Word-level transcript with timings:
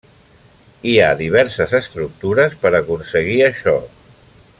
Hi 0.91 0.93
ha 1.01 1.09
diverses 1.19 1.75
estructures 1.81 2.57
per 2.65 2.71
aconseguir 2.81 3.37
això. 3.51 3.77